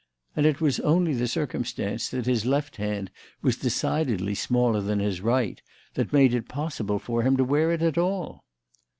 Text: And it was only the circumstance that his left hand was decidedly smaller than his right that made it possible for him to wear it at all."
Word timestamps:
And 0.35 0.47
it 0.47 0.59
was 0.59 0.79
only 0.79 1.13
the 1.13 1.27
circumstance 1.27 2.09
that 2.09 2.25
his 2.25 2.43
left 2.43 2.77
hand 2.77 3.11
was 3.43 3.55
decidedly 3.57 4.33
smaller 4.33 4.81
than 4.81 4.97
his 4.97 5.21
right 5.21 5.61
that 5.93 6.11
made 6.11 6.33
it 6.33 6.47
possible 6.47 6.97
for 6.97 7.21
him 7.21 7.37
to 7.37 7.43
wear 7.43 7.71
it 7.71 7.83
at 7.83 7.99
all." 7.99 8.43